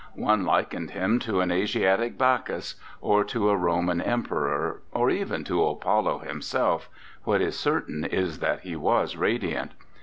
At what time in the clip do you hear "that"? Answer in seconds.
8.39-8.61